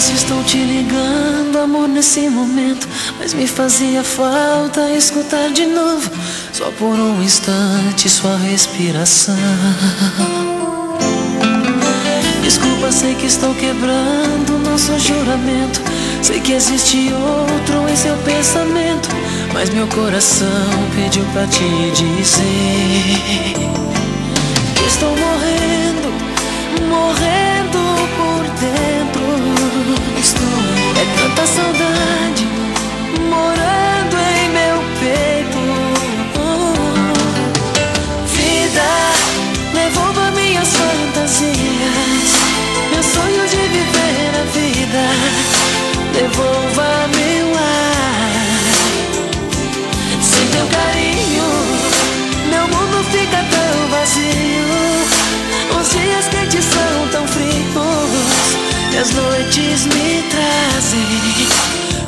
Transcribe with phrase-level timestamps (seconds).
[0.00, 2.86] Se estou te ligando, amor, nesse momento.
[3.18, 6.10] Mas me fazia falta escutar de novo,
[6.52, 9.36] só por um instante, sua respiração.
[12.42, 15.80] Desculpa, sei que estou quebrando nosso juramento.
[16.22, 19.08] Sei que existe outro em seu pensamento.
[19.52, 20.48] Mas meu coração
[20.96, 22.42] pediu pra te dizer
[24.74, 25.83] que estou morrendo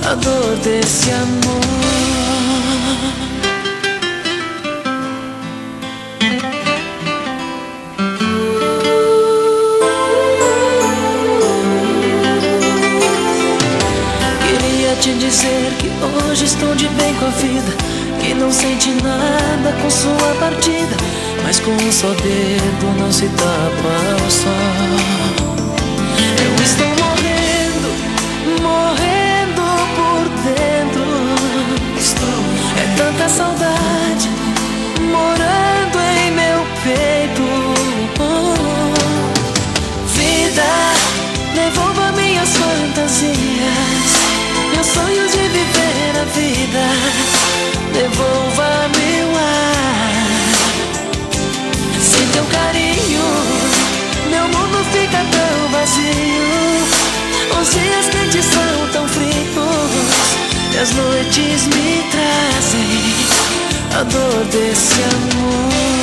[0.06, 1.66] a dor desse amor.
[14.46, 15.90] Queria te dizer que
[16.28, 17.72] hoje estou de bem com a vida.
[18.20, 20.96] Que não sente nada com sua partida.
[21.42, 24.52] Mas com um só dedo não se tapa o sol.
[26.44, 27.05] Eu estou
[63.98, 65.95] a dor desse amor.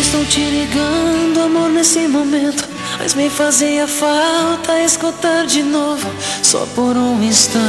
[0.00, 2.68] estou te ligando, amor, nesse momento.
[2.98, 6.08] Mas me fazia falta escutar de novo,
[6.42, 7.62] só por um instante.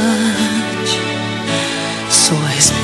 [2.10, 2.79] Sua respiração.